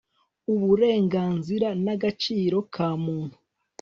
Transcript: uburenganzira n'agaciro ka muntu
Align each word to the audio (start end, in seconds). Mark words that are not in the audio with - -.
uburenganzira 0.53 1.67
n'agaciro 1.83 2.57
ka 2.73 2.87
muntu 3.03 3.37